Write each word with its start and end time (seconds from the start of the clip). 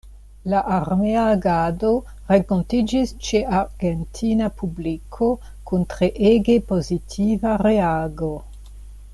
La 0.51 0.59
armea 0.75 1.25
agado 1.33 1.91
renkontiĝis 2.31 3.13
ĉe 3.27 3.41
argentina 3.59 4.49
publiko 4.63 5.31
kun 5.73 5.87
treege 5.95 6.57
pozitiva 6.73 7.57
reago. 7.67 8.33